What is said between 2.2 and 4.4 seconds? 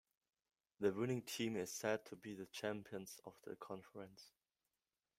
the champions of the conference.